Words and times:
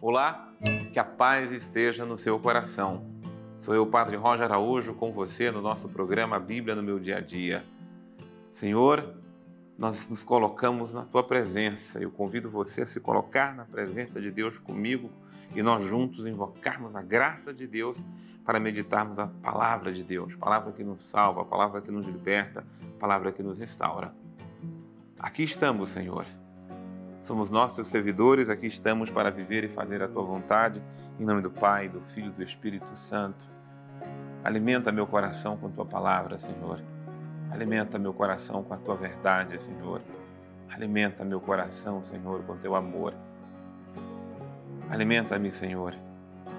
Olá, 0.00 0.52
que 0.92 0.98
a 0.98 1.04
paz 1.04 1.52
esteja 1.52 2.04
no 2.04 2.18
seu 2.18 2.38
coração. 2.40 3.06
Sou 3.60 3.74
eu, 3.74 3.86
Padre 3.86 4.16
Roger 4.16 4.46
Araújo, 4.46 4.92
com 4.94 5.12
você 5.12 5.50
no 5.50 5.62
nosso 5.62 5.88
programa 5.88 6.40
Bíblia 6.40 6.74
no 6.74 6.82
meu 6.82 6.98
dia 6.98 7.18
a 7.18 7.20
dia. 7.20 7.64
Senhor, 8.54 9.14
nós 9.78 10.08
nos 10.08 10.22
colocamos 10.22 10.94
na 10.94 11.04
tua 11.04 11.22
presença. 11.22 12.00
Eu 12.00 12.10
convido 12.10 12.50
você 12.50 12.82
a 12.82 12.86
se 12.86 12.98
colocar 12.98 13.54
na 13.54 13.64
presença 13.64 14.20
de 14.20 14.30
Deus 14.30 14.58
comigo 14.58 15.10
e 15.54 15.62
nós 15.62 15.84
juntos 15.84 16.26
invocarmos 16.26 16.96
a 16.96 17.02
graça 17.02 17.54
de 17.54 17.66
Deus 17.66 17.96
para 18.44 18.58
meditarmos 18.58 19.18
a 19.18 19.26
palavra 19.26 19.92
de 19.92 20.02
Deus, 20.02 20.34
palavra 20.34 20.72
que 20.72 20.82
nos 20.82 21.02
salva, 21.04 21.44
palavra 21.44 21.80
que 21.80 21.90
nos 21.90 22.06
liberta, 22.06 22.66
palavra 22.98 23.30
que 23.30 23.42
nos 23.42 23.58
restaura. 23.58 24.12
Aqui 25.18 25.42
estamos, 25.42 25.90
Senhor 25.90 26.39
Somos 27.30 27.48
nossos 27.48 27.86
servidores, 27.86 28.48
aqui 28.48 28.66
estamos 28.66 29.08
para 29.08 29.30
viver 29.30 29.62
e 29.62 29.68
fazer 29.68 30.02
a 30.02 30.08
tua 30.08 30.24
vontade, 30.24 30.82
em 31.16 31.24
nome 31.24 31.40
do 31.40 31.48
Pai, 31.48 31.88
do 31.88 32.00
Filho 32.00 32.30
e 32.30 32.32
do 32.32 32.42
Espírito 32.42 32.96
Santo. 32.96 33.44
Alimenta 34.42 34.90
meu 34.90 35.06
coração 35.06 35.56
com 35.56 35.70
tua 35.70 35.86
palavra, 35.86 36.40
Senhor. 36.40 36.82
Alimenta 37.48 38.00
meu 38.00 38.12
coração 38.12 38.64
com 38.64 38.74
a 38.74 38.76
tua 38.76 38.96
verdade, 38.96 39.62
Senhor. 39.62 40.02
Alimenta 40.68 41.24
meu 41.24 41.40
coração, 41.40 42.02
Senhor, 42.02 42.42
com 42.42 42.56
teu 42.56 42.74
amor. 42.74 43.14
Alimenta-me, 44.90 45.52
Senhor, 45.52 45.94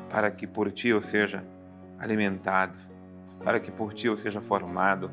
para 0.09 0.31
que 0.31 0.47
por 0.47 0.71
ti 0.71 0.87
eu 0.87 1.01
seja 1.01 1.43
alimentado, 1.99 2.77
para 3.43 3.59
que 3.59 3.71
por 3.71 3.93
ti 3.93 4.07
eu 4.07 4.15
seja 4.15 4.39
formado, 4.39 5.11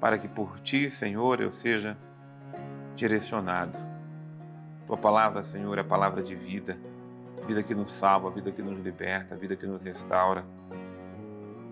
para 0.00 0.18
que 0.18 0.26
por 0.26 0.58
ti, 0.58 0.90
Senhor, 0.90 1.40
eu 1.40 1.52
seja 1.52 1.96
direcionado. 2.96 3.89
Tua 4.90 4.98
palavra, 4.98 5.44
Senhor, 5.44 5.78
é 5.78 5.82
a 5.82 5.84
palavra 5.84 6.20
de 6.20 6.34
vida, 6.34 6.76
vida 7.46 7.62
que 7.62 7.76
nos 7.76 7.92
salva, 7.92 8.28
vida 8.28 8.50
que 8.50 8.60
nos 8.60 8.76
liberta, 8.80 9.36
vida 9.36 9.54
que 9.54 9.64
nos 9.64 9.80
restaura. 9.80 10.44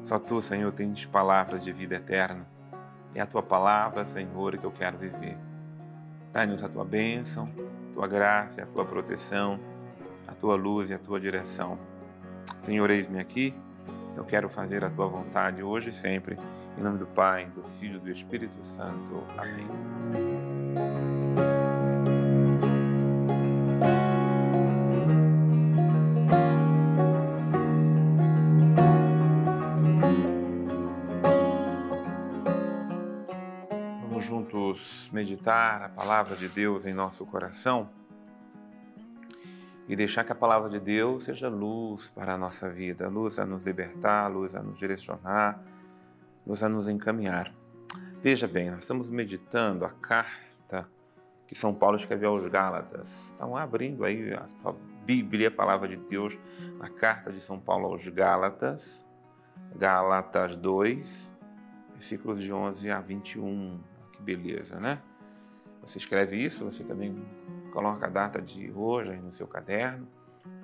Só 0.05 0.21
tu, 0.21 0.41
Senhor, 0.41 0.71
tens 0.71 1.05
palavras 1.05 1.65
de 1.65 1.73
vida 1.73 1.97
eterna. 1.97 2.47
É 3.13 3.21
a 3.21 3.27
tua 3.27 3.43
palavra, 3.43 4.07
Senhor, 4.07 4.57
que 4.57 4.65
eu 4.65 4.71
quero 4.71 4.99
viver. 4.99 5.37
Dai-nos 6.33 6.63
a 6.63 6.69
tua 6.69 6.85
bênção, 6.85 7.51
a 7.91 7.95
tua 7.95 8.07
graça, 8.07 8.63
a 8.63 8.67
tua 8.67 8.85
proteção, 8.85 9.59
a 10.29 10.33
tua 10.33 10.55
luz 10.55 10.89
e 10.89 10.95
a 10.95 10.99
tua 11.01 11.19
direção. 11.19 11.77
Senhor, 12.61 12.89
eis-me 12.89 13.19
aqui. 13.19 13.53
Eu 14.17 14.25
quero 14.25 14.49
fazer 14.49 14.85
a 14.85 14.91
tua 14.91 15.09
vontade 15.09 15.61
hoje 15.61 15.91
e 15.91 15.93
sempre. 15.93 16.39
Em 16.79 16.83
nome 16.85 16.99
do 16.99 17.07
Pai, 17.09 17.47
do 17.47 17.65
Filho 17.81 17.97
e 17.97 18.01
do 18.01 18.11
Espírito 18.13 18.65
Santo. 18.65 19.25
Amém. 19.37 19.67
Meditar 35.29 35.83
a 35.83 35.89
palavra 35.91 36.35
de 36.35 36.49
Deus 36.49 36.87
em 36.87 36.95
nosso 36.95 37.27
coração 37.27 37.91
e 39.87 39.95
deixar 39.95 40.25
que 40.25 40.33
a 40.33 40.35
palavra 40.35 40.71
de 40.71 40.81
Deus 40.81 41.25
seja 41.25 41.51
luz 41.51 42.11
para 42.15 42.35
a 42.35 42.39
nossa 42.39 42.71
vida, 42.71 43.09
luz 43.09 43.39
a 43.39 43.45
nos 43.45 43.63
libertar, 43.63 44.29
luz 44.29 44.55
a 44.55 44.63
nos 44.63 44.79
direcionar, 44.79 45.63
luz 46.47 46.63
a 46.63 46.69
nos 46.69 46.89
encaminhar. 46.89 47.53
Veja 48.23 48.49
bem, 48.49 48.71
nós 48.71 48.81
estamos 48.81 49.11
meditando 49.11 49.85
a 49.85 49.91
carta 49.91 50.89
que 51.47 51.55
São 51.55 51.75
Paulo 51.75 51.97
escreveu 51.97 52.31
aos 52.31 52.47
Gálatas. 52.47 53.11
Estão 53.31 53.55
abrindo 53.55 54.05
aí 54.05 54.33
a 54.33 54.73
Bíblia, 55.05 55.49
a 55.49 55.51
palavra 55.51 55.89
de 55.89 55.97
Deus, 55.97 56.39
a 56.81 56.89
carta 56.89 57.31
de 57.31 57.43
São 57.43 57.61
Paulo 57.61 57.87
aos 57.87 58.07
Gálatas, 58.09 59.05
Gálatas 59.77 60.57
2, 60.57 61.31
versículos 61.93 62.43
de 62.43 62.51
11 62.51 62.91
a 62.91 63.01
21. 63.01 63.79
Que 64.13 64.23
beleza, 64.23 64.81
né? 64.81 65.01
Você 65.89 65.97
escreve 65.97 66.37
isso, 66.37 66.67
você 66.67 66.85
também 66.85 67.17
coloca 67.73 68.05
a 68.05 68.11
data 68.11 68.43
de 68.43 68.71
hoje 68.71 69.13
aí 69.13 69.19
no 69.19 69.33
seu 69.33 69.47
caderno. 69.47 70.07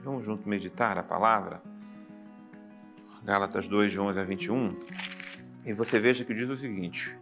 Vamos 0.03 0.23
junto 0.23 0.47
meditar 0.47 0.99
a 0.99 1.03
palavra. 1.03 1.62
Gálatas 3.25 3.67
2, 3.67 3.91
de 3.91 3.99
11 3.99 4.21
a 4.21 4.23
21. 4.23 4.69
E 5.65 5.73
você 5.73 5.99
veja 5.99 6.27
que 6.27 6.34
diz 6.34 6.47
o 6.51 6.59
seguinte. 6.59 7.19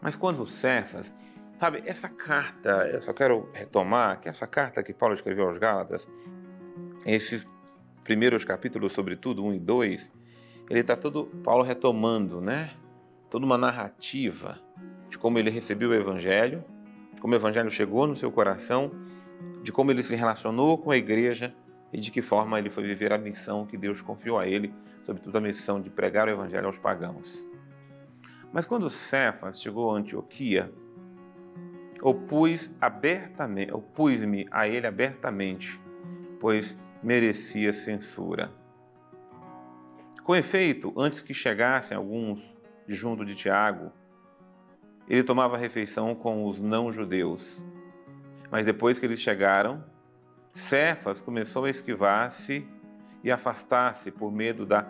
Mas 0.00 0.14
quando 0.14 0.46
Cefas, 0.46 1.12
sabe, 1.58 1.82
essa 1.86 2.08
carta, 2.08 2.88
eu 2.92 3.02
só 3.02 3.12
quero 3.12 3.50
retomar 3.52 4.20
que 4.20 4.28
essa 4.28 4.46
carta 4.46 4.80
que 4.80 4.94
Paulo 4.94 5.16
escreveu 5.16 5.48
aos 5.48 5.58
Gálatas, 5.58 6.08
esses 7.04 7.44
primeiros 8.04 8.44
capítulos, 8.44 8.92
sobretudo 8.92 9.44
1 9.44 9.54
e 9.54 9.58
2, 9.58 10.12
ele 10.70 10.80
está 10.80 10.94
todo, 10.94 11.26
Paulo 11.42 11.64
retomando, 11.64 12.40
né? 12.40 12.70
Toda 13.28 13.44
uma 13.44 13.58
narrativa 13.58 14.60
como 15.22 15.38
ele 15.38 15.50
recebeu 15.50 15.90
o 15.90 15.94
Evangelho, 15.94 16.64
de 17.14 17.20
como 17.20 17.32
o 17.32 17.36
Evangelho 17.36 17.70
chegou 17.70 18.08
no 18.08 18.16
seu 18.16 18.32
coração, 18.32 18.90
de 19.62 19.70
como 19.70 19.92
ele 19.92 20.02
se 20.02 20.16
relacionou 20.16 20.76
com 20.76 20.90
a 20.90 20.96
igreja 20.96 21.54
e 21.92 22.00
de 22.00 22.10
que 22.10 22.20
forma 22.20 22.58
ele 22.58 22.68
foi 22.68 22.82
viver 22.82 23.12
a 23.12 23.18
missão 23.18 23.64
que 23.64 23.78
Deus 23.78 24.02
confiou 24.02 24.36
a 24.36 24.48
ele, 24.48 24.74
sobretudo 25.04 25.38
a 25.38 25.40
missão 25.40 25.80
de 25.80 25.88
pregar 25.90 26.26
o 26.26 26.32
Evangelho 26.32 26.66
aos 26.66 26.76
pagãos. 26.76 27.46
Mas 28.52 28.66
quando 28.66 28.90
Cefas 28.90 29.62
chegou 29.62 29.94
a 29.94 29.98
Antioquia, 29.98 30.72
opus 32.02 32.68
abertamente, 32.80 33.72
opus-me 33.72 34.48
a 34.50 34.66
ele 34.66 34.88
abertamente, 34.88 35.80
pois 36.40 36.76
merecia 37.00 37.72
censura. 37.72 38.52
Com 40.24 40.34
efeito, 40.34 40.92
antes 40.96 41.20
que 41.20 41.32
chegassem 41.32 41.96
alguns 41.96 42.42
junto 42.88 43.24
de 43.24 43.36
Tiago, 43.36 43.92
ele 45.12 45.22
tomava 45.22 45.58
refeição 45.58 46.14
com 46.14 46.46
os 46.46 46.58
não-judeus. 46.58 47.62
Mas 48.50 48.64
depois 48.64 48.98
que 48.98 49.04
eles 49.04 49.20
chegaram, 49.20 49.84
Cefas 50.54 51.20
começou 51.20 51.66
a 51.66 51.70
esquivar-se 51.70 52.66
e 53.22 53.30
afastar-se 53.30 54.10
por 54.10 54.32
medo 54.32 54.64
da 54.64 54.86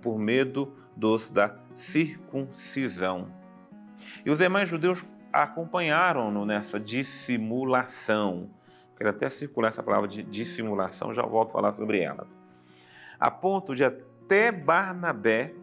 por 0.00 0.18
medo 0.18 0.72
dos 0.96 1.28
da 1.28 1.56
circuncisão. 1.74 3.26
E 4.24 4.30
os 4.30 4.38
demais 4.38 4.68
judeus 4.68 5.04
acompanharam-no 5.32 6.46
nessa 6.46 6.78
dissimulação. 6.78 8.50
Quero 8.96 9.10
até 9.10 9.28
circular 9.30 9.70
essa 9.70 9.82
palavra 9.82 10.06
de 10.06 10.22
dissimulação, 10.22 11.12
já 11.12 11.22
volto 11.22 11.50
a 11.50 11.52
falar 11.52 11.72
sobre 11.72 12.00
ela. 12.00 12.24
A 13.18 13.32
ponto 13.32 13.74
de 13.74 13.84
até 13.84 14.52
Barnabé 14.52 15.54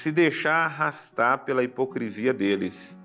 se 0.00 0.10
deixar 0.10 0.64
arrastar 0.64 1.44
pela 1.44 1.62
hipocrisia 1.62 2.32
deles. 2.32 2.98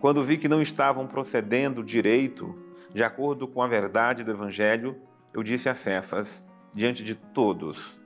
Quando 0.00 0.24
vi 0.24 0.36
que 0.36 0.48
não 0.48 0.60
estavam 0.60 1.06
procedendo 1.06 1.80
direito, 1.80 2.58
de 2.92 3.04
acordo 3.04 3.46
com 3.46 3.62
a 3.62 3.68
verdade 3.68 4.24
do 4.24 4.32
Evangelho, 4.32 4.96
eu 5.32 5.44
disse 5.44 5.68
a 5.68 5.76
Cefas, 5.76 6.44
diante 6.74 7.04
de 7.04 7.14
todos: 7.14 7.96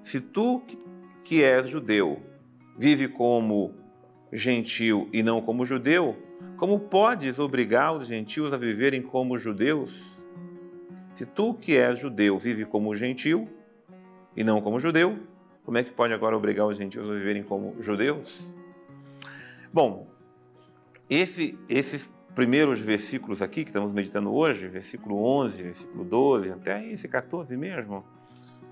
Se 0.00 0.20
tu, 0.20 0.62
que 1.24 1.42
és 1.42 1.68
judeu, 1.68 2.22
vive 2.78 3.08
como 3.08 3.74
gentil 4.32 5.08
e 5.12 5.20
não 5.20 5.42
como 5.42 5.66
judeu, 5.66 6.16
como 6.56 6.78
podes 6.78 7.36
obrigar 7.40 7.96
os 7.96 8.06
gentios 8.06 8.52
a 8.52 8.56
viverem 8.56 9.02
como 9.02 9.36
judeus? 9.36 9.92
Se 11.16 11.26
tu, 11.26 11.52
que 11.52 11.76
és 11.76 11.98
judeu, 11.98 12.38
vive 12.38 12.64
como 12.64 12.94
gentil 12.94 13.48
e 14.36 14.44
não 14.44 14.60
como 14.60 14.78
judeu, 14.78 15.18
como 15.68 15.76
é 15.76 15.84
que 15.84 15.92
pode 15.92 16.14
agora 16.14 16.34
obrigar 16.34 16.66
os 16.66 16.78
gentios 16.78 17.06
a 17.10 17.12
viverem 17.12 17.42
como 17.42 17.76
judeus? 17.78 18.40
Bom, 19.70 20.06
esse, 21.10 21.58
esses 21.68 22.10
primeiros 22.34 22.80
versículos 22.80 23.42
aqui 23.42 23.64
que 23.64 23.68
estamos 23.68 23.92
meditando 23.92 24.34
hoje, 24.34 24.66
versículo 24.66 25.22
11, 25.22 25.62
versículo 25.62 26.04
12, 26.06 26.52
até 26.52 26.86
esse 26.86 27.06
14 27.06 27.54
mesmo, 27.54 28.02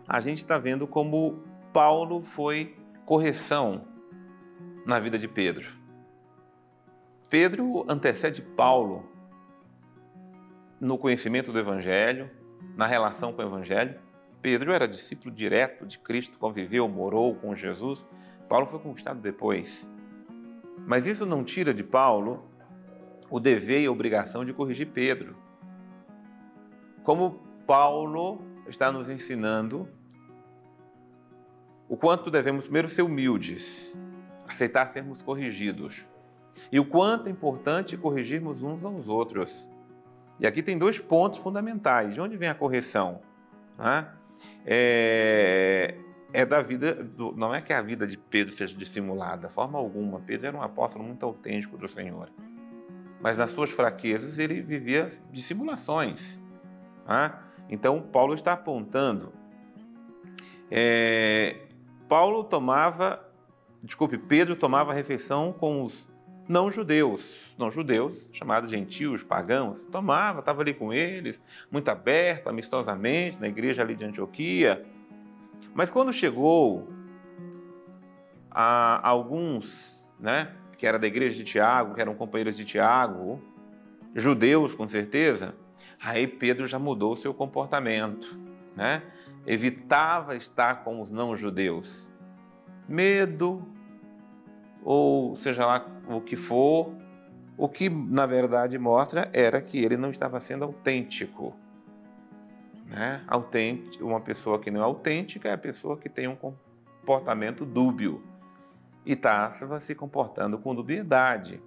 a 0.09 0.21
gente 0.21 0.39
está 0.39 0.57
vendo 0.57 0.87
como 0.87 1.43
Paulo 1.71 2.23
foi 2.23 2.75
correção 3.05 3.85
na 4.87 4.99
vida 4.99 5.19
de 5.19 5.29
Pedro. 5.29 5.69
Pedro 7.29 7.85
antecede 7.87 8.41
Paulo 8.41 9.07
no 10.81 10.97
conhecimento 10.97 11.53
do 11.53 11.59
Evangelho, 11.59 12.31
na 12.75 12.87
relação 12.87 13.35
com 13.35 13.43
o 13.43 13.45
Evangelho, 13.45 14.01
Pedro 14.43 14.73
era 14.73 14.87
discípulo 14.87 15.35
direto 15.35 15.87
de 15.87 15.99
Cristo, 15.99 16.39
conviveu, 16.39 16.89
morou 16.89 17.35
com 17.35 17.55
Jesus. 17.55 18.05
Paulo 18.49 18.67
foi 18.67 18.79
conquistado 18.79 19.21
depois. 19.21 19.89
Mas 20.87 21.07
isso 21.07 21.27
não 21.27 21.43
tira 21.43 21.75
de 21.75 21.83
Paulo 21.83 22.49
o 23.29 23.41
dever 23.41 23.81
e 23.81 23.87
a 23.87 23.91
obrigação 23.91 24.45
de 24.45 24.53
corrigir 24.53 24.89
Pedro. 24.89 25.37
Como 27.03 27.41
Paulo 27.67 28.41
está 28.69 28.93
nos 28.93 29.09
ensinando 29.09 29.89
o 31.89 31.97
quanto 31.97 32.31
devemos 32.31 32.65
primeiro 32.65 32.89
ser 32.89 33.03
humildes, 33.03 33.95
aceitar 34.47 34.87
sermos 34.93 35.23
corrigidos. 35.23 36.05
e 36.73 36.81
o 36.81 36.87
quanto 36.87 37.29
é 37.29 37.31
importante 37.31 37.99
corrigirmos 37.99 38.63
uns 38.63 38.83
aos 38.83 39.09
outros. 39.09 39.69
E 40.41 40.47
aqui 40.47 40.63
tem 40.63 40.79
dois 40.79 40.99
pontos 40.99 41.39
fundamentais. 41.39 42.15
De 42.15 42.21
onde 42.21 42.37
vem 42.37 42.49
a 42.49 42.55
correção? 42.55 43.21
Né? 43.79 44.09
É, 44.65 45.95
é 46.33 46.45
da 46.45 46.63
vida, 46.63 46.95
do, 46.95 47.33
não 47.33 47.55
é 47.55 47.61
que 47.61 47.73
a 47.73 47.81
vida 47.81 48.07
de 48.07 48.19
Pedro 48.19 48.55
seja 48.55 48.77
dissimulada, 48.77 49.49
de 49.49 49.55
forma 49.55 49.79
alguma. 49.79 50.21
Pedro 50.21 50.49
era 50.49 50.57
um 50.57 50.63
apóstolo 50.63 51.05
muito 51.05 51.25
autêntico 51.25 51.77
do 51.77 51.89
Senhor. 51.89 52.31
Mas 53.21 53.39
nas 53.39 53.51
suas 53.51 53.71
fraquezas 53.71 54.39
ele 54.39 54.61
vivia 54.61 55.13
dissimulações. 55.31 56.41
Né? 57.07 57.33
Então 57.69 58.03
Paulo 58.03 58.35
está 58.35 58.53
apontando. 58.53 59.33
É, 60.71 61.67
Paulo 62.09 62.45
tomava, 62.45 63.25
desculpe, 63.83 64.19
Pedro 64.19 64.57
tomava 64.57 64.93
refeição 64.93 65.53
com 65.53 65.85
os 65.85 66.09
não-judeus, 66.49 67.23
não-judeus, 67.59 68.15
chamados 68.33 68.71
gentios, 68.71 69.23
pagãos, 69.23 69.83
tomava, 69.91 70.41
estava 70.41 70.63
ali 70.63 70.75
com 70.75 70.93
eles, 70.93 71.41
muito 71.71 71.89
aberto, 71.89 72.49
amistosamente, 72.49 73.41
na 73.41 73.49
igreja 73.49 73.83
ali 73.83 73.95
de 73.95 74.05
Antioquia. 74.05 74.85
Mas 75.75 75.91
quando 75.91 76.13
chegou 76.13 76.89
a 78.51 79.07
alguns, 79.07 80.01
né, 80.19 80.53
que 80.79 80.87
era 80.87 80.99
da 80.99 81.07
igreja 81.07 81.37
de 81.37 81.45
Tiago, 81.45 81.95
que 81.95 82.01
eram 82.01 82.15
companheiros 82.15 82.57
de 82.57 82.65
Tiago, 82.65 83.43
judeus 84.15 84.75
com 84.75 84.87
certeza, 84.87 85.55
aí 86.01 86.27
Pedro 86.27 86.67
já 86.67 86.79
mudou 86.79 87.13
o 87.13 87.17
seu 87.17 87.35
comportamento, 87.35 88.39
né? 88.75 89.03
Evitava 89.47 90.35
estar 90.35 90.83
com 90.83 91.01
os 91.01 91.11
não-judeus. 91.11 92.11
Medo, 92.89 93.67
ou 94.87 95.35
seja 95.35 95.67
lá 95.67 95.85
o 96.09 96.21
que 96.21 96.37
for, 96.37 96.95
o 97.59 97.69
que 97.69 97.91
na 97.91 98.25
verdade 98.25 98.79
mostra 98.79 99.29
era 99.33 99.61
que 99.61 99.85
ele 99.85 99.97
não 99.97 100.11
estava 100.11 100.39
sendo 100.39 100.65
autêntico. 100.65 101.57
Né? 102.87 103.21
Autêntico, 103.27 104.07
uma 104.07 104.21
pessoa 104.21 104.61
que 104.61 104.71
não 104.71 104.81
é 104.81 104.85
autêntica 104.85 105.49
é 105.49 105.55
a 105.55 105.59
pessoa 105.59 105.97
que 105.97 106.09
tem 106.09 106.29
um 106.29 106.37
comportamento 106.37 107.65
dúbio 107.65 108.23
e 109.05 109.15
estava 109.15 109.81
se 109.81 109.93
comportando 109.93 110.57
com 110.57 110.73
dubiedade. 110.73 111.61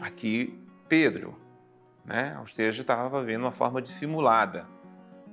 Aqui, 0.00 0.58
Pedro, 0.88 1.36
né? 2.02 2.34
ou 2.40 2.46
seja, 2.46 2.80
estava 2.80 3.22
vendo 3.22 3.42
uma 3.42 3.52
forma 3.52 3.82
dissimulada. 3.82 4.66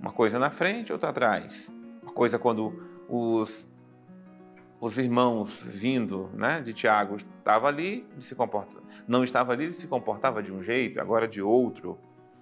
Uma 0.01 0.11
coisa 0.11 0.38
na 0.38 0.51
frente, 0.51 0.91
outra 0.91 1.11
atrás. 1.11 1.71
Uma 2.03 2.11
coisa 2.11 2.38
quando 2.38 2.83
os 3.07 3.65
os 4.80 4.98
irmãos 4.98 5.60
vindo 5.63 6.30
né, 6.33 6.62
de 6.62 6.74
Tiago 6.74 7.16
estava 7.16 7.68
ali, 7.68 8.06
se 8.19 8.36
comporta, 8.36 8.77
não 9.07 9.24
estava 9.24 9.54
ali, 9.54 9.66
ele 9.66 9.74
se 9.74 9.88
comportava 9.88 10.44
de 10.44 10.51
um 10.51 10.62
jeito, 10.62 11.00
agora 11.00 11.27
de 11.27 11.42
outro. 11.42 11.98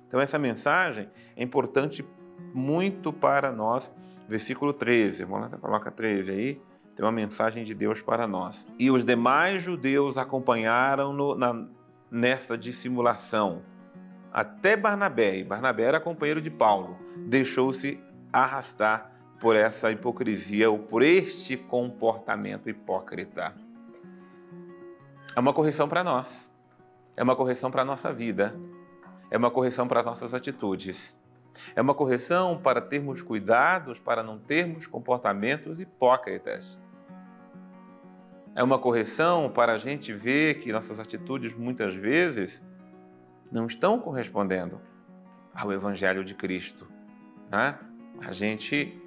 Então 0.08 0.20
essa 0.20 0.38
mensagem 0.40 1.10
é 1.36 1.44
importante 1.44 2.06
muito 2.54 3.12
para 3.14 3.52
nós. 3.52 3.92
Versículo 4.28 4.74
13, 4.74 5.26
vamos 5.26 5.52
lá, 5.52 5.58
coloca 5.58 5.92
13 5.92 6.32
aí, 6.32 6.62
tem 6.96 7.06
uma 7.06 7.12
mensagem 7.12 7.64
de 7.64 7.74
Deus 7.74 8.02
para 8.02 8.28
nós. 8.28 8.68
E 8.80 8.90
os 8.90 9.04
demais 9.04 9.62
judeus 9.62 10.18
acompanharam-no 10.18 11.36
nessa 12.10 12.58
dissimulação. 12.58 13.64
Até 14.32 14.76
Barnabé, 14.76 15.38
e 15.38 15.44
Barnabé 15.44 15.84
era 15.84 16.00
companheiro 16.00 16.42
de 16.42 16.50
Paulo, 16.50 16.98
deixou-se 17.28 18.00
arrastar 18.32 19.13
por 19.44 19.58
essa 19.58 19.92
hipocrisia 19.92 20.72
ou 20.72 20.80
por 20.80 21.04
este 21.04 21.58
comportamento 21.58 22.70
hipócrita. 22.70 23.54
É 25.36 25.40
uma 25.42 25.52
correção 25.52 25.90
para 25.90 26.02
nós. 26.02 26.50
É 27.18 27.22
uma 27.22 27.36
correção 27.36 27.70
para 27.70 27.82
a 27.82 27.86
nossa 27.86 28.14
vida. 28.14 28.56
É 29.30 29.38
uma 29.38 29.52
correção 29.52 29.86
para 29.86 30.00
as 30.00 30.06
nossas 30.06 30.34
atitudes. 30.34 31.14
É 31.76 31.82
uma 31.82 31.94
correção 31.94 32.58
para 32.58 32.80
termos 32.80 33.22
cuidados 33.22 34.00
para 34.00 34.24
não 34.24 34.40
termos 34.40 34.88
comportamentos 34.88 35.78
hipócritas. 35.78 36.80
É 38.56 38.64
uma 38.64 38.80
correção 38.80 39.52
para 39.52 39.74
a 39.74 39.78
gente 39.78 40.14
ver 40.14 40.62
que 40.62 40.72
nossas 40.72 41.00
atitudes 41.00 41.54
muitas 41.54 41.94
vezes 41.94 42.64
não 43.52 43.68
estão 43.68 44.00
correspondendo 44.00 44.80
ao 45.54 45.70
Evangelho 45.74 46.24
de 46.24 46.34
Cristo. 46.34 46.88
Né? 47.52 47.78
A 48.22 48.32
gente 48.32 49.03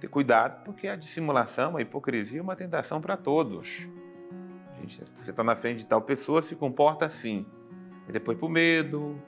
ter 0.00 0.08
cuidado, 0.08 0.64
porque 0.64 0.88
a 0.88 0.96
dissimulação, 0.96 1.76
a 1.76 1.82
hipocrisia 1.82 2.38
é 2.38 2.42
uma 2.42 2.56
tentação 2.56 3.00
para 3.00 3.16
todos. 3.16 3.86
Gente, 4.80 5.02
você 5.14 5.30
está 5.30 5.42
na 5.42 5.56
frente 5.56 5.78
de 5.78 5.86
tal 5.86 6.00
pessoa, 6.00 6.40
se 6.40 6.54
comporta 6.54 7.06
assim. 7.06 7.44
E 8.08 8.12
depois, 8.12 8.38
por 8.38 8.48
medo, 8.48 9.20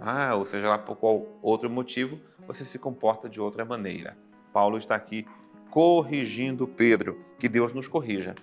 ah, 0.00 0.34
ou 0.34 0.44
seja 0.44 0.68
lá 0.68 0.78
por 0.78 0.96
qual 0.96 1.26
outro 1.42 1.68
motivo, 1.68 2.20
você 2.46 2.64
se 2.64 2.78
comporta 2.78 3.28
de 3.28 3.40
outra 3.40 3.64
maneira. 3.64 4.16
Paulo 4.52 4.78
está 4.78 4.94
aqui 4.94 5.26
corrigindo 5.70 6.68
Pedro. 6.68 7.20
Que 7.38 7.48
Deus 7.48 7.72
nos 7.72 7.88
corrija. 7.88 8.34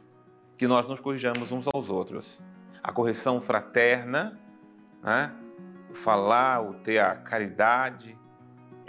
Que 0.58 0.68
nós 0.68 0.88
nos 0.88 1.00
corrijamos 1.00 1.52
uns 1.52 1.66
aos 1.74 1.90
outros. 1.90 2.42
A 2.84 2.92
correção 2.92 3.40
fraterna, 3.40 4.40
né? 5.02 5.34
o 5.90 5.94
falar, 5.94 6.62
o 6.62 6.74
ter 6.74 7.00
a 7.00 7.16
caridade, 7.16 8.18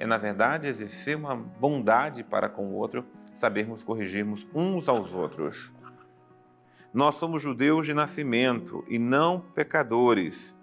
é, 0.02 0.06
na 0.06 0.18
verdade, 0.18 0.66
exercer 0.66 1.16
uma 1.16 1.36
bondade 1.36 2.24
para 2.24 2.48
com 2.48 2.66
o 2.66 2.72
outro, 2.72 3.06
sabermos 3.36 3.84
corrigirmos 3.84 4.44
uns 4.52 4.88
aos 4.88 5.12
outros. 5.12 5.72
Nós 6.92 7.14
somos 7.14 7.40
judeus 7.40 7.86
de 7.86 7.94
nascimento 7.94 8.84
e 8.88 8.98
não 8.98 9.38
pecadores, 9.38 10.58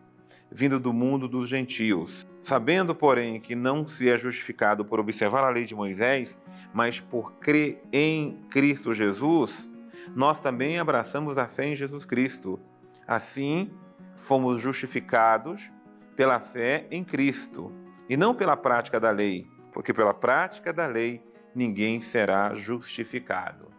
vindo 0.51 0.77
do 0.77 0.91
mundo 0.91 1.25
dos 1.25 1.47
gentios. 1.47 2.27
Sabendo, 2.41 2.93
porém, 2.93 3.39
que 3.39 3.55
não 3.55 3.87
se 3.87 4.09
é 4.09 4.17
justificado 4.17 4.83
por 4.83 4.99
observar 4.99 5.45
a 5.45 5.49
lei 5.49 5.63
de 5.63 5.73
Moisés, 5.73 6.37
mas 6.73 6.99
por 6.99 7.35
crer 7.35 7.81
em 7.93 8.41
Cristo 8.49 8.93
Jesus, 8.93 9.69
nós 10.13 10.41
também 10.41 10.79
abraçamos 10.79 11.37
a 11.37 11.45
fé 11.45 11.67
em 11.67 11.77
Jesus 11.77 12.03
Cristo. 12.03 12.59
Assim, 13.07 13.71
fomos 14.17 14.59
justificados 14.59 15.71
pela 16.17 16.41
fé 16.41 16.87
em 16.91 17.05
Cristo 17.05 17.73
e 18.09 18.17
não 18.17 18.33
pela 18.33 18.57
prática 18.57 18.99
da 18.99 19.11
lei, 19.11 19.47
porque 19.71 19.93
pela 19.93 20.13
prática 20.13 20.73
da 20.73 20.87
lei 20.87 21.23
ninguém 21.53 22.01
será 22.01 22.55
justificado. 22.55 23.69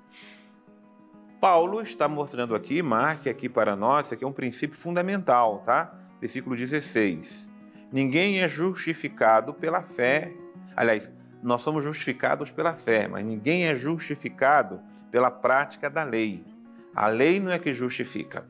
Paulo 1.40 1.80
está 1.80 2.06
mostrando 2.06 2.54
aqui, 2.54 2.82
marque 2.82 3.28
aqui 3.28 3.48
para 3.48 3.74
nós, 3.74 4.12
aqui 4.12 4.22
é 4.22 4.26
um 4.26 4.32
princípio 4.32 4.78
fundamental, 4.78 5.60
tá? 5.60 5.98
Versículo 6.20 6.54
16. 6.54 7.50
Ninguém 7.90 8.42
é 8.42 8.46
justificado 8.46 9.54
pela 9.54 9.82
fé. 9.82 10.32
Aliás, 10.76 11.10
nós 11.42 11.62
somos 11.62 11.82
justificados 11.82 12.50
pela 12.50 12.74
fé, 12.74 13.08
mas 13.08 13.24
ninguém 13.24 13.66
é 13.66 13.74
justificado 13.74 14.80
pela 15.10 15.30
prática 15.30 15.88
da 15.88 16.04
lei. 16.04 16.44
A 16.94 17.08
lei 17.08 17.40
não 17.40 17.50
é 17.50 17.58
que 17.58 17.72
justifica. 17.72 18.46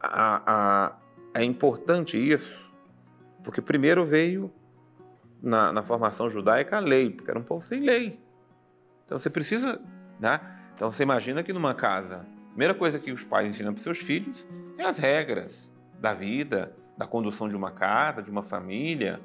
A, 0.00 0.42
a, 0.46 0.92
é 1.34 1.42
importante 1.42 2.16
isso, 2.16 2.70
porque 3.42 3.60
primeiro 3.60 4.06
veio 4.06 4.52
na, 5.42 5.72
na, 5.72 5.82
formação 5.82 6.30
judaica 6.30 6.76
a 6.76 6.80
lei, 6.80 7.10
porque 7.10 7.30
era 7.30 7.38
um 7.38 7.42
povo 7.42 7.64
sem 7.64 7.80
lei. 7.80 8.20
Então 9.04 9.18
você 9.18 9.28
precisa. 9.28 9.80
Né? 10.20 10.40
Então 10.74 10.90
você 10.90 11.02
imagina 11.02 11.42
que 11.42 11.52
numa 11.52 11.74
casa, 11.74 12.26
a 12.26 12.48
primeira 12.50 12.74
coisa 12.74 12.98
que 12.98 13.10
os 13.10 13.24
pais 13.24 13.48
ensinam 13.48 13.72
para 13.72 13.78
os 13.78 13.84
seus 13.84 13.98
filhos 13.98 14.46
é 14.78 14.84
as 14.84 14.98
regras 14.98 15.70
da 16.00 16.14
vida, 16.14 16.74
da 16.96 17.06
condução 17.06 17.48
de 17.48 17.56
uma 17.56 17.72
casa, 17.72 18.22
de 18.22 18.30
uma 18.30 18.42
família. 18.42 19.20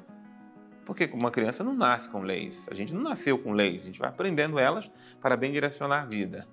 Porque 0.84 1.08
uma 1.12 1.30
criança 1.30 1.62
não 1.62 1.74
nasce 1.74 2.08
com 2.08 2.20
leis. 2.20 2.66
A 2.70 2.74
gente 2.74 2.94
não 2.94 3.02
nasceu 3.02 3.38
com 3.38 3.52
leis, 3.52 3.82
a 3.82 3.86
gente 3.86 3.98
vai 3.98 4.08
aprendendo 4.08 4.58
elas 4.58 4.90
para 5.20 5.36
bem 5.36 5.52
direcionar 5.52 6.02
a 6.02 6.06
vida. 6.06 6.48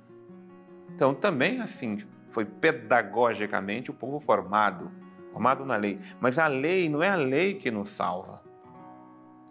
Então 0.93 1.13
também 1.13 1.61
assim 1.61 1.97
foi 2.31 2.43
pedagogicamente 2.43 3.89
o 3.89 3.93
povo 3.93 4.19
formado, 4.19 4.91
formado 5.31 5.65
na 5.65 5.77
lei. 5.77 5.99
Mas 6.19 6.37
a 6.37 6.47
lei 6.47 6.89
não 6.89 7.01
é 7.01 7.09
a 7.09 7.15
lei 7.15 7.55
que 7.55 7.71
nos 7.71 7.89
salva. 7.89 8.44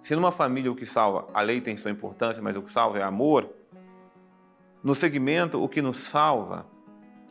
Se 0.04 0.14
numa 0.14 0.30
família 0.30 0.70
o 0.70 0.76
que 0.76 0.84
salva, 0.84 1.26
a 1.32 1.40
lei 1.40 1.62
tem 1.62 1.78
sua 1.78 1.90
importância, 1.90 2.42
mas 2.42 2.54
o 2.54 2.62
que 2.62 2.70
salva 2.70 2.99
é 2.99 3.02
amor, 3.02 3.50
no 4.82 4.94
segmento 4.94 5.62
o 5.62 5.66
que 5.66 5.80
nos 5.80 5.96
salva 5.96 6.66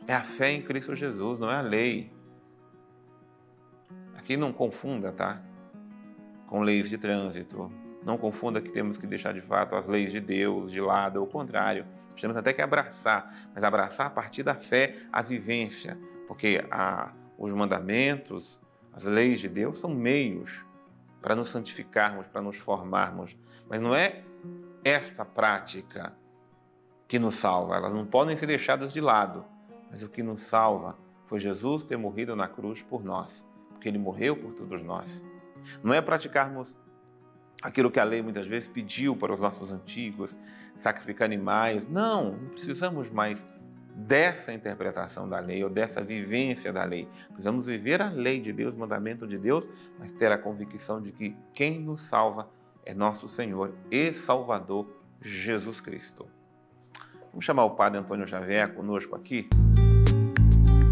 é 0.08 0.12
a 0.14 0.24
fé 0.24 0.50
em 0.50 0.60
Cristo 0.60 0.96
Jesus, 0.96 1.38
não 1.38 1.48
é 1.48 1.54
a 1.54 1.60
lei. 1.60 2.10
Aqui 4.16 4.36
não 4.36 4.52
confunda, 4.52 5.12
tá? 5.12 5.40
Com 6.48 6.62
leis 6.62 6.90
de 6.90 6.98
trânsito. 6.98 7.70
Não 8.04 8.18
confunda 8.18 8.60
que 8.60 8.72
temos 8.72 8.98
que 8.98 9.06
deixar 9.06 9.32
de 9.32 9.40
fato 9.40 9.76
as 9.76 9.86
leis 9.86 10.10
de 10.10 10.20
Deus 10.20 10.72
de 10.72 10.80
lado, 10.80 11.20
ao 11.20 11.28
contrário. 11.28 11.86
Temos 12.20 12.36
até 12.36 12.52
que 12.52 12.60
abraçar, 12.60 13.52
mas 13.54 13.62
abraçar 13.62 14.08
a 14.08 14.10
partir 14.10 14.42
da 14.42 14.56
fé, 14.56 14.96
a 15.12 15.22
vivência, 15.22 15.96
porque 16.26 16.64
a, 16.72 17.12
os 17.38 17.52
mandamentos, 17.52 18.58
as 18.92 19.04
leis 19.04 19.38
de 19.38 19.48
Deus 19.48 19.78
são 19.78 19.90
meios 19.90 20.64
para 21.24 21.34
nos 21.34 21.48
santificarmos, 21.48 22.26
para 22.26 22.42
nos 22.42 22.58
formarmos. 22.58 23.34
Mas 23.66 23.80
não 23.80 23.94
é 23.94 24.22
esta 24.84 25.24
prática 25.24 26.12
que 27.08 27.18
nos 27.18 27.36
salva, 27.36 27.76
elas 27.76 27.94
não 27.94 28.04
podem 28.04 28.36
ser 28.36 28.46
deixadas 28.46 28.92
de 28.92 29.00
lado. 29.00 29.42
Mas 29.90 30.02
o 30.02 30.08
que 30.08 30.22
nos 30.22 30.42
salva 30.42 30.98
foi 31.26 31.40
Jesus 31.40 31.84
ter 31.84 31.96
morrido 31.96 32.36
na 32.36 32.46
cruz 32.46 32.82
por 32.82 33.02
nós, 33.02 33.42
porque 33.70 33.88
ele 33.88 33.96
morreu 33.96 34.36
por 34.36 34.52
todos 34.52 34.82
nós. 34.82 35.24
Não 35.82 35.94
é 35.94 36.02
praticarmos 36.02 36.76
aquilo 37.62 37.90
que 37.90 37.98
a 37.98 38.04
lei 38.04 38.20
muitas 38.20 38.46
vezes 38.46 38.68
pediu 38.68 39.16
para 39.16 39.32
os 39.32 39.40
nossos 39.40 39.72
antigos, 39.72 40.36
sacrificar 40.78 41.24
animais. 41.24 41.88
Não, 41.88 42.32
não 42.32 42.48
precisamos 42.50 43.08
mais 43.08 43.42
dessa 43.94 44.52
interpretação 44.52 45.28
da 45.28 45.38
lei 45.38 45.62
ou 45.62 45.70
dessa 45.70 46.02
vivência 46.02 46.72
da 46.72 46.84
lei. 46.84 47.08
Precisamos 47.28 47.66
viver 47.66 48.02
a 48.02 48.10
lei 48.10 48.40
de 48.40 48.52
Deus, 48.52 48.74
o 48.74 48.78
mandamento 48.78 49.26
de 49.26 49.38
Deus, 49.38 49.68
mas 49.98 50.12
ter 50.12 50.32
a 50.32 50.38
convicção 50.38 51.00
de 51.00 51.12
que 51.12 51.36
quem 51.54 51.80
nos 51.80 52.02
salva 52.02 52.48
é 52.84 52.92
nosso 52.92 53.28
Senhor 53.28 53.72
e 53.90 54.12
Salvador 54.12 54.86
Jesus 55.22 55.80
Cristo. 55.80 56.26
Vamos 57.30 57.44
chamar 57.44 57.64
o 57.64 57.70
Padre 57.70 57.98
Antônio 57.98 58.26
Xavier 58.26 58.74
conosco 58.74 59.14
aqui. 59.14 59.48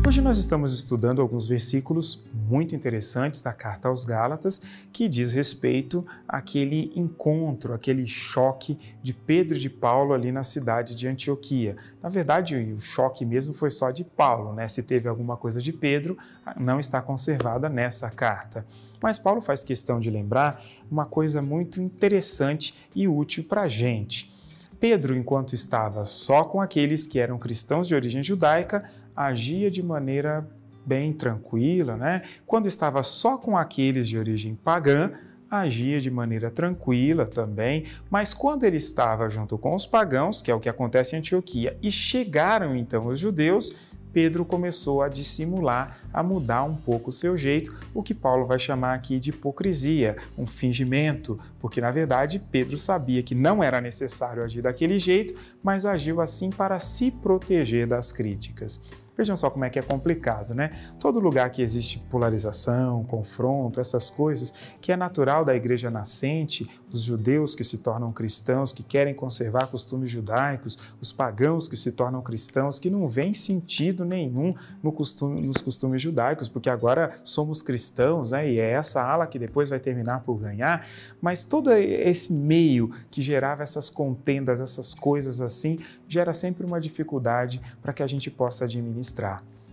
Hoje 0.07 0.21
nós 0.21 0.39
estamos 0.39 0.75
estudando 0.75 1.23
alguns 1.23 1.47
versículos 1.47 2.27
muito 2.53 2.77
interessantes 2.77 3.41
da 3.41 3.55
carta 3.55 3.89
aos 3.89 4.05
Gálatas 4.05 4.61
que 4.93 5.09
diz 5.09 5.33
respeito 5.33 6.07
àquele 6.29 6.93
encontro, 6.95 7.73
aquele 7.73 8.07
choque 8.07 8.79
de 9.03 9.15
Pedro 9.15 9.57
e 9.57 9.61
de 9.61 9.71
Paulo 9.71 10.13
ali 10.13 10.31
na 10.31 10.45
cidade 10.45 10.95
de 10.95 11.09
Antioquia. 11.09 11.77
Na 12.03 12.11
verdade, 12.11 12.55
o 12.55 12.79
choque 12.79 13.25
mesmo 13.25 13.55
foi 13.55 13.71
só 13.71 13.91
de 13.91 14.05
Paulo, 14.05 14.53
né? 14.53 14.69
Se 14.69 14.83
teve 14.83 15.09
alguma 15.09 15.35
coisa 15.35 15.63
de 15.63 15.73
Pedro, 15.73 16.19
não 16.55 16.79
está 16.79 17.01
conservada 17.01 17.71
nessa 17.71 18.11
carta. 18.11 18.67
Mas 19.01 19.19
Paulo 19.19 19.41
faz 19.41 19.65
questão 19.65 19.99
de 19.99 20.11
lembrar 20.11 20.63
uma 20.91 21.07
coisa 21.07 21.41
muito 21.41 21.81
interessante 21.81 22.75
e 22.95 23.09
útil 23.09 23.45
para 23.45 23.63
a 23.63 23.69
gente. 23.69 24.31
Pedro, 24.79 25.17
enquanto 25.17 25.55
estava 25.55 26.05
só 26.05 26.45
com 26.45 26.61
aqueles 26.61 27.07
que 27.07 27.19
eram 27.19 27.39
cristãos 27.39 27.89
de 27.89 27.95
origem 27.95 28.23
judaica, 28.23 28.85
agia 29.17 29.71
de 29.71 29.83
maneira 29.83 30.47
bem 30.85 31.13
tranquila, 31.13 31.97
né? 31.97 32.23
Quando 32.47 32.67
estava 32.67 33.03
só 33.03 33.37
com 33.37 33.57
aqueles 33.57 34.09
de 34.09 34.19
origem 34.19 34.55
pagã, 34.55 35.13
agia 35.51 36.01
de 36.01 36.11
maneira 36.11 36.51
tranquila 36.51 37.27
também, 37.27 37.85
mas 38.11 38.33
quando 38.33 38.65
ele 38.65 38.79
estava 38.79 39.29
junto 39.29 39.59
com 39.59 39.75
os 39.75 39.85
pagãos, 39.85 40.41
que 40.41 40.51
é 40.51 40.55
o 40.55 40.61
que 40.61 40.69
acontece 40.69 41.15
em 41.15 41.19
Antioquia, 41.19 41.77
e 41.83 41.93
chegaram 41.93 42.75
então 42.75 43.07
os 43.07 43.19
judeus, 43.19 43.77
Pedro 44.13 44.45
começou 44.45 45.03
a 45.03 45.09
dissimular, 45.09 45.99
a 46.13 46.23
mudar 46.23 46.65
um 46.65 46.75
pouco 46.75 47.11
o 47.11 47.13
seu 47.13 47.37
jeito, 47.37 47.75
o 47.95 48.03
que 48.03 48.15
Paulo 48.15 48.47
vai 48.47 48.59
chamar 48.59 48.95
aqui 48.95 49.19
de 49.19 49.31
hipocrisia, 49.31 50.17
um 50.37 50.47
fingimento, 50.47 51.39
porque 51.59 51.81
na 51.81 51.91
verdade 51.91 52.39
Pedro 52.39 52.79
sabia 52.79 53.23
que 53.23 53.35
não 53.35 53.63
era 53.63 53.81
necessário 53.81 54.43
agir 54.43 54.63
daquele 54.63 54.99
jeito, 54.99 55.35
mas 55.63 55.87
agiu 55.87 56.21
assim 56.21 56.51
para 56.51 56.79
se 56.79 57.11
proteger 57.11 57.87
das 57.87 58.13
críticas. 58.13 58.83
Vejam 59.17 59.37
só 59.37 59.51
como 59.51 59.65
é 59.65 59.71
que 59.71 59.79
é 59.79 59.83
complicado, 59.83 60.55
né? 60.55 60.71
Todo 60.99 61.21
lugar 61.21 61.51
que 61.51 61.61
existe 61.61 61.99
polarização, 62.11 63.05
confronto, 63.05 63.79
essas 63.79 64.09
coisas, 64.09 64.55
que 64.81 64.91
é 64.91 64.97
natural 64.97 65.45
da 65.45 65.55
igreja 65.55 65.91
nascente, 65.91 66.69
os 66.91 67.03
judeus 67.03 67.55
que 67.55 67.63
se 67.63 67.79
tornam 67.79 68.11
cristãos, 68.11 68.73
que 68.73 68.83
querem 68.83 69.13
conservar 69.15 69.67
costumes 69.67 70.11
judaicos, 70.11 70.79
os 71.01 71.13
pagãos 71.13 71.69
que 71.69 71.77
se 71.77 71.93
tornam 71.93 72.23
cristãos, 72.23 72.79
que 72.79 72.89
não 72.89 73.07
vêem 73.07 73.35
sentido 73.35 74.03
nenhum 74.05 74.55
no 74.83 74.91
costume, 74.91 75.43
nos 75.43 75.59
costumes 75.59 76.01
judaicos, 76.01 76.49
porque 76.49 76.71
agora 76.71 77.21
somos 77.23 77.61
cristãos, 77.61 78.31
né? 78.31 78.51
E 78.51 78.59
é 78.59 78.71
essa 78.71 79.03
ala 79.03 79.27
que 79.27 79.39
depois 79.39 79.69
vai 79.69 79.79
terminar 79.79 80.21
por 80.21 80.39
ganhar. 80.39 80.87
Mas 81.21 81.45
todo 81.45 81.71
esse 81.73 82.33
meio 82.33 82.91
que 83.11 83.21
gerava 83.21 83.63
essas 83.63 83.91
contendas, 83.91 84.59
essas 84.59 84.95
coisas 84.95 85.41
assim, 85.41 85.79
gera 86.09 86.33
sempre 86.33 86.67
uma 86.67 86.81
dificuldade 86.81 87.61
para 87.81 87.93
que 87.93 88.03
a 88.03 88.07
gente 88.07 88.31
possa 88.31 88.65
administrar. 88.65 89.02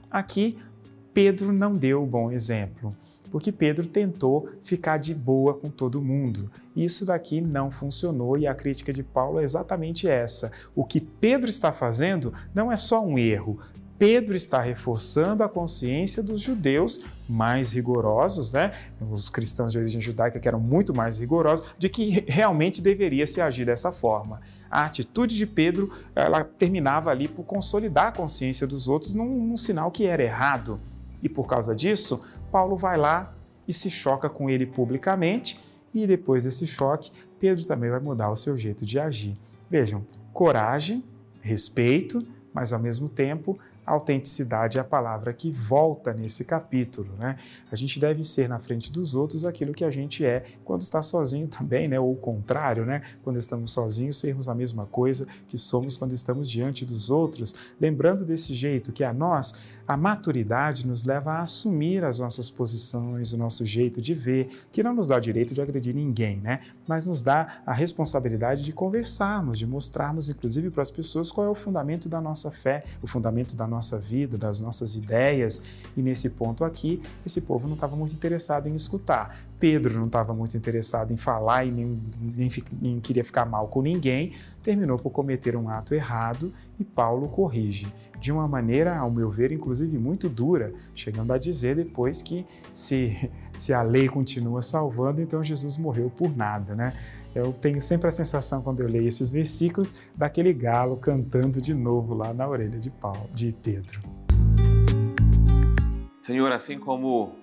Aqui, 0.09 0.57
Pedro 1.13 1.51
não 1.51 1.73
deu 1.73 2.03
o 2.03 2.07
bom 2.07 2.31
exemplo, 2.31 2.95
porque 3.31 3.51
Pedro 3.51 3.85
tentou 3.85 4.49
ficar 4.63 4.97
de 4.97 5.13
boa 5.13 5.53
com 5.53 5.69
todo 5.69 6.01
mundo. 6.01 6.49
Isso 6.75 7.05
daqui 7.05 7.41
não 7.41 7.69
funcionou 7.69 8.37
e 8.37 8.47
a 8.47 8.55
crítica 8.55 8.91
de 8.91 9.03
Paulo 9.03 9.39
é 9.39 9.43
exatamente 9.43 10.07
essa. 10.07 10.51
O 10.75 10.83
que 10.83 10.99
Pedro 10.99 11.49
está 11.49 11.71
fazendo 11.71 12.33
não 12.53 12.71
é 12.71 12.77
só 12.77 13.05
um 13.05 13.17
erro, 13.17 13.59
Pedro 13.99 14.33
está 14.33 14.61
reforçando 14.61 15.43
a 15.43 15.49
consciência 15.49 16.23
dos 16.23 16.39
judeus 16.39 17.03
mais 17.27 17.73
rigorosos, 17.73 18.53
né? 18.53 18.73
os 19.11 19.29
cristãos 19.29 19.73
de 19.73 19.77
origem 19.77 19.99
judaica 19.99 20.39
que 20.39 20.47
eram 20.47 20.59
muito 20.59 20.95
mais 20.95 21.19
rigorosos, 21.19 21.67
de 21.77 21.89
que 21.89 22.23
realmente 22.25 22.81
deveria 22.81 23.27
se 23.27 23.41
agir 23.41 23.65
dessa 23.65 23.91
forma. 23.91 24.39
A 24.71 24.85
atitude 24.85 25.35
de 25.35 25.45
Pedro 25.45 25.91
ela 26.15 26.45
terminava 26.45 27.11
ali 27.11 27.27
por 27.27 27.43
consolidar 27.43 28.07
a 28.07 28.11
consciência 28.13 28.65
dos 28.65 28.87
outros 28.87 29.13
num, 29.13 29.45
num 29.45 29.57
sinal 29.57 29.91
que 29.91 30.05
era 30.05 30.23
errado. 30.23 30.79
E 31.21 31.27
por 31.27 31.45
causa 31.45 31.75
disso, 31.75 32.23
Paulo 32.49 32.77
vai 32.77 32.97
lá 32.97 33.33
e 33.67 33.73
se 33.73 33.89
choca 33.89 34.29
com 34.29 34.49
ele 34.49 34.65
publicamente, 34.65 35.59
e 35.93 36.07
depois 36.07 36.45
desse 36.45 36.65
choque, 36.65 37.11
Pedro 37.37 37.65
também 37.65 37.89
vai 37.89 37.99
mudar 37.99 38.31
o 38.31 38.35
seu 38.37 38.57
jeito 38.57 38.85
de 38.85 38.97
agir. 38.97 39.37
Vejam, 39.69 40.05
coragem, 40.31 41.03
respeito, 41.41 42.25
mas 42.53 42.71
ao 42.73 42.79
mesmo 42.79 43.09
tempo 43.09 43.59
autenticidade 43.91 44.77
é 44.77 44.81
a 44.81 44.83
palavra 44.83 45.33
que 45.33 45.51
volta 45.51 46.13
nesse 46.13 46.45
capítulo. 46.45 47.09
Né? 47.17 47.37
A 47.71 47.75
gente 47.75 47.99
deve 47.99 48.23
ser 48.23 48.47
na 48.47 48.59
frente 48.59 48.91
dos 48.91 49.15
outros 49.15 49.45
aquilo 49.45 49.73
que 49.73 49.83
a 49.83 49.91
gente 49.91 50.25
é 50.25 50.45
quando 50.63 50.81
está 50.81 51.01
sozinho 51.01 51.47
também, 51.47 51.87
né? 51.87 51.99
ou 51.99 52.13
o 52.13 52.15
contrário, 52.15 52.85
né? 52.85 53.03
quando 53.23 53.37
estamos 53.37 53.71
sozinhos, 53.71 54.17
sermos 54.17 54.47
a 54.47 54.55
mesma 54.55 54.85
coisa 54.85 55.27
que 55.47 55.57
somos 55.57 55.97
quando 55.97 56.13
estamos 56.13 56.49
diante 56.49 56.85
dos 56.85 57.09
outros. 57.09 57.55
Lembrando 57.79 58.25
desse 58.25 58.53
jeito 58.53 58.91
que 58.91 59.03
a 59.03 59.13
nós 59.13 59.53
a 59.89 59.97
maturidade 59.97 60.85
nos 60.85 61.03
leva 61.03 61.31
a 61.31 61.41
assumir 61.41 62.03
as 62.03 62.19
nossas 62.19 62.47
posições, 62.47 63.33
o 63.33 63.37
nosso 63.37 63.65
jeito 63.65 63.99
de 63.99 64.13
ver, 64.13 64.67
que 64.71 64.83
não 64.83 64.93
nos 64.93 65.07
dá 65.07 65.17
o 65.17 65.19
direito 65.19 65.51
de 65.51 65.61
agredir 65.61 65.95
ninguém, 65.95 66.37
né? 66.37 66.61
Mas 66.87 67.07
nos 67.07 67.23
dá 67.23 67.63
a 67.65 67.73
responsabilidade 67.73 68.63
de 68.63 68.71
conversarmos, 68.71 69.57
de 69.57 69.65
mostrarmos, 69.65 70.29
inclusive, 70.29 70.69
para 70.69 70.83
as 70.83 70.91
pessoas 70.91 71.31
qual 71.31 71.47
é 71.47 71.49
o 71.49 71.55
fundamento 71.55 72.07
da 72.07 72.21
nossa 72.21 72.51
fé, 72.51 72.83
o 73.01 73.07
fundamento 73.07 73.55
da 73.55 73.65
nossa 73.65 73.78
vida, 73.97 74.37
das 74.37 74.59
nossas 74.59 74.95
ideias. 74.95 75.63
E 75.95 76.01
nesse 76.01 76.31
ponto 76.31 76.65
aqui, 76.65 77.01
esse 77.25 77.41
povo 77.41 77.67
não 77.67 77.75
estava 77.75 77.95
muito 77.95 78.13
interessado 78.13 78.67
em 78.67 78.75
escutar. 78.75 79.39
Pedro 79.59 79.97
não 79.97 80.05
estava 80.05 80.33
muito 80.33 80.55
interessado 80.55 81.11
em 81.11 81.17
falar 81.17 81.65
e 81.65 81.71
nem, 81.71 81.99
nem, 82.21 82.51
nem 82.81 82.99
queria 82.99 83.23
ficar 83.23 83.45
mal 83.45 83.67
com 83.67 83.81
ninguém, 83.81 84.33
terminou 84.63 84.97
por 84.97 85.09
cometer 85.09 85.55
um 85.55 85.69
ato 85.69 85.93
errado 85.93 86.53
e 86.79 86.83
Paulo 86.83 87.27
corrige 87.27 87.87
de 88.19 88.31
uma 88.31 88.47
maneira, 88.47 88.97
ao 88.97 89.09
meu 89.09 89.29
ver, 89.29 89.51
inclusive 89.51 89.97
muito 89.97 90.27
dura, 90.27 90.73
chegando 90.93 91.31
a 91.31 91.37
dizer 91.37 91.75
depois 91.75 92.21
que 92.21 92.45
se, 92.73 93.29
se 93.53 93.73
a 93.73 93.81
lei 93.81 94.07
continua 94.07 94.61
salvando, 94.61 95.21
então 95.21 95.43
Jesus 95.43 95.77
morreu 95.77 96.09
por 96.09 96.35
nada, 96.35 96.75
né? 96.75 96.93
Eu 97.33 97.53
tenho 97.53 97.79
sempre 97.79 98.07
a 98.07 98.11
sensação, 98.11 98.61
quando 98.61 98.81
eu 98.81 98.87
leio 98.87 99.07
esses 99.07 99.29
versículos, 99.29 99.93
daquele 100.15 100.51
galo 100.51 100.97
cantando 100.97 101.61
de 101.61 101.73
novo 101.73 102.13
lá 102.15 102.33
na 102.33 102.47
orelha 102.47 102.79
de, 102.79 102.89
Paulo, 102.89 103.29
de 103.33 103.55
Pedro. 103.63 104.01
Senhor, 106.23 106.51
assim 106.51 106.79
como 106.79 107.35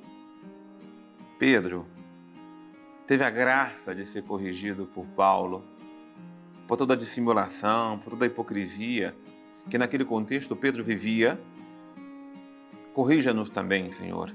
Pedro 1.39 1.87
teve 3.07 3.23
a 3.23 3.31
graça 3.31 3.95
de 3.95 4.05
ser 4.05 4.23
corrigido 4.23 4.87
por 4.87 5.07
Paulo, 5.07 5.63
por 6.67 6.77
toda 6.77 6.95
a 6.95 6.97
dissimulação, 6.97 7.99
por 8.01 8.11
toda 8.11 8.25
a 8.25 8.27
hipocrisia, 8.27 9.15
que 9.69 9.79
naquele 9.79 10.05
contexto 10.05 10.55
Pedro 10.55 10.85
vivia. 10.85 11.39
Corrija-nos 12.95 13.51
também, 13.51 13.93
Senhor, 13.93 14.35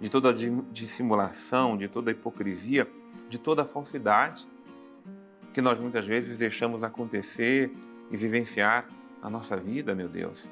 de 0.00 0.08
toda 0.08 0.32
dissimulação, 0.72 1.76
de 1.76 1.88
toda 1.88 2.10
hipocrisia, 2.10 2.88
de 3.28 3.38
toda 3.38 3.64
falsidade 3.64 4.46
que 5.52 5.60
nós 5.60 5.78
muitas 5.80 6.06
vezes 6.06 6.38
deixamos 6.38 6.84
acontecer 6.84 7.72
e 8.10 8.16
vivenciar 8.16 8.86
na 9.20 9.28
nossa 9.28 9.56
vida, 9.56 9.94
meu 9.94 10.08
Deus. 10.08 10.48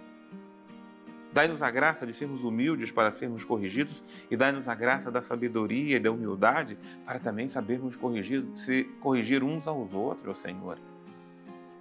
Dai-nos 1.33 1.63
a 1.63 1.71
graça 1.71 2.07
de 2.07 2.15
sermos 2.15 2.43
humildes 2.43 2.91
para 2.91 3.13
sermos 3.13 3.45
corrigidos 3.45 4.03
e 4.31 4.37
dai-nos 4.37 4.67
a 4.67 4.75
graça 4.75 5.11
da 5.11 5.23
sabedoria 5.23 5.97
e 5.97 6.01
da 6.01 6.11
humildade 6.11 6.77
para 7.05 7.21
também 7.21 7.49
sabermos 7.49 7.95
corrigir, 7.95 8.45
se 8.57 8.85
corrigir 9.01 9.45
uns 9.45 9.69
aos 9.69 9.93
outros, 9.93 10.39
Senhor 10.39 10.79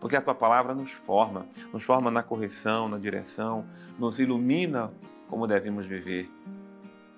porque 0.06 0.16
a 0.16 0.22
tua 0.22 0.36
palavra 0.36 0.76
nos 0.76 0.92
forma, 0.92 1.48
nos 1.74 1.82
forma 1.82 2.12
na 2.12 2.22
correção, 2.22 2.88
na 2.88 3.00
direção, 3.00 3.66
nos 3.98 4.20
ilumina 4.20 4.94
como 5.28 5.48
devemos 5.48 5.88
viver. 5.88 6.30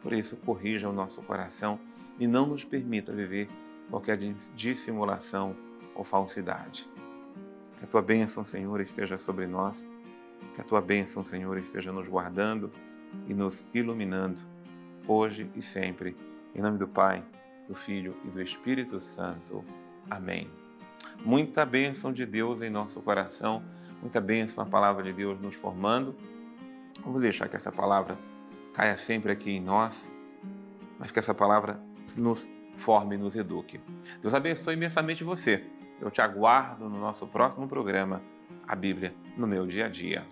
Por 0.02 0.14
isso, 0.14 0.38
corrija 0.38 0.88
o 0.88 0.94
nosso 0.94 1.22
coração 1.22 1.78
e 2.18 2.26
não 2.26 2.48
nos 2.48 2.64
permita 2.64 3.12
viver 3.12 3.50
qualquer 3.90 4.18
dissimulação 4.56 5.54
ou 5.94 6.06
falsidade. 6.06 6.90
Que 7.78 7.84
a 7.84 7.88
tua 7.90 8.02
bênção, 8.02 8.46
Senhor, 8.46 8.80
esteja 8.80 9.18
sobre 9.18 9.48
nós, 9.48 9.86
que 10.56 10.62
a 10.62 10.64
tua 10.64 10.80
bênção, 10.80 11.26
Senhor, 11.26 11.58
esteja 11.58 11.92
nos 11.92 12.08
guardando 12.08 12.72
e 13.28 13.34
nos 13.34 13.66
iluminando, 13.74 14.42
hoje 15.06 15.52
e 15.58 15.62
sempre. 15.62 16.16
Em 16.56 16.62
nome 16.62 16.78
do 16.78 16.88
Pai, 16.88 17.22
do 17.68 17.76
Filho 17.76 18.16
e 18.24 18.30
do 18.30 18.42
Espírito 18.42 19.02
Santo. 19.02 19.62
Amém 20.10 20.67
muita 21.24 21.66
bênção 21.66 22.12
de 22.12 22.26
Deus 22.26 22.62
em 22.62 22.70
nosso 22.70 23.02
coração, 23.02 23.64
muita 24.02 24.22
bênção 24.22 24.64
a 24.64 24.68
palavra 24.68 25.04
de 25.04 25.14
Deus 25.14 25.40
nos 25.40 25.56
formando. 25.56 26.16
Vamos 27.04 27.22
deixar 27.22 27.48
que 27.48 27.56
essa 27.56 27.72
palavra 27.72 28.18
caia 28.74 28.98
sempre 28.98 29.32
aqui 29.32 29.52
em 29.52 29.62
nós, 29.62 30.12
mas 31.00 31.12
que 31.12 31.20
essa 31.20 31.34
palavra 31.34 31.80
nos 32.16 32.48
forme 32.76 33.16
e 33.16 33.18
nos 33.18 33.36
eduque. 33.36 33.80
Deus 34.22 34.34
abençoe 34.34 34.76
imensamente 34.76 35.24
você. 35.24 35.64
Eu 36.00 36.12
te 36.12 36.22
aguardo 36.22 36.88
no 36.88 37.00
nosso 37.00 37.26
próximo 37.26 37.68
programa, 37.68 38.22
A 38.68 38.76
Bíblia 38.76 39.14
no 39.36 39.48
meu 39.48 39.66
dia 39.66 39.86
a 39.86 39.90
dia. 39.90 40.26